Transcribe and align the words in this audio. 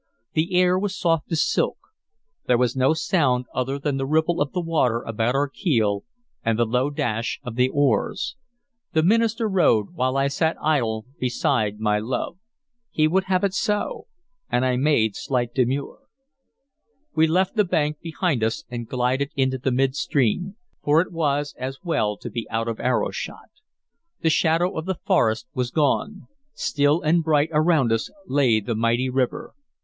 The 0.33 0.55
air 0.55 0.79
was 0.79 0.97
soft 0.97 1.31
as 1.31 1.43
silk; 1.43 1.77
there 2.47 2.57
was 2.57 2.75
no 2.75 2.95
sound 2.95 3.45
other 3.53 3.77
than 3.77 3.97
the 3.97 4.05
ripple 4.07 4.41
of 4.41 4.51
the 4.51 4.59
water 4.59 5.03
about 5.03 5.35
our 5.35 5.47
keel 5.47 6.05
and 6.43 6.57
the 6.57 6.65
low 6.65 6.89
dash 6.89 7.39
of 7.43 7.53
the 7.55 7.69
oars. 7.69 8.35
The 8.93 9.03
minister 9.03 9.47
rowed, 9.47 9.93
while 9.93 10.17
I 10.17 10.27
sat 10.27 10.57
idle 10.59 11.05
beside 11.19 11.79
my 11.79 11.99
love. 11.99 12.39
He 12.89 13.07
would 13.07 13.25
have 13.25 13.43
it 13.43 13.53
so, 13.53 14.07
and 14.49 14.65
I 14.65 14.75
made 14.75 15.15
slight 15.15 15.53
demur. 15.53 15.99
We 17.13 17.27
left 17.27 17.55
the 17.55 17.63
bank 17.63 17.97
behind 18.01 18.43
us 18.43 18.63
and 18.71 18.87
glided 18.89 19.29
into 19.35 19.59
the 19.59 19.69
midstream, 19.69 20.55
for 20.83 20.99
it 21.01 21.11
was 21.11 21.53
as 21.59 21.77
well 21.83 22.17
to 22.17 22.29
be 22.31 22.49
out 22.49 22.67
of 22.67 22.79
arrowshot. 22.79 23.51
The 24.21 24.31
shadow 24.31 24.75
of 24.77 24.87
the 24.87 24.97
forest 25.05 25.45
was 25.53 25.69
gone; 25.69 26.25
still 26.55 27.03
and 27.03 27.23
bright 27.23 27.49
around 27.53 27.91
us 27.91 28.09
lay 28.25 28.59
the 28.59 28.73
mighty 28.73 29.07
river. 29.07 29.53